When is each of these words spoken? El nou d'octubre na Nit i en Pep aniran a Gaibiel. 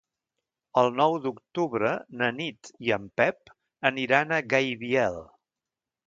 El 0.81 0.87
nou 0.99 1.17
d'octubre 1.25 1.91
na 2.21 2.29
Nit 2.37 2.71
i 2.87 2.91
en 2.95 3.05
Pep 3.21 3.51
aniran 3.91 4.33
a 4.33 4.41
Gaibiel. 4.55 5.21